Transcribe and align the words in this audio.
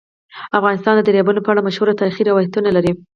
افغانستان 0.59 0.93
د 0.95 1.01
دریابونه 1.07 1.39
په 1.43 1.49
اړه 1.51 1.65
مشهور 1.67 1.87
تاریخی 1.99 2.23
روایتونه 2.25 2.69
لري. 2.77 2.91